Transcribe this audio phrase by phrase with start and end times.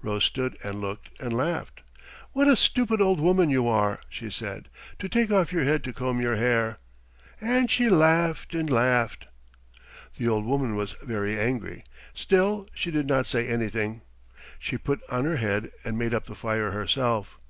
[0.00, 1.80] Rose stood and looked and laughed.
[2.34, 4.68] "What a stupid old woman you are," she said,
[5.00, 6.78] "to take off your head to comb your hair!"
[7.40, 9.26] and she laughed and laughed.
[10.18, 11.82] The old woman was very angry.
[12.14, 14.02] Still she did not say anything.
[14.60, 17.40] She put on her head and made up the fire herself.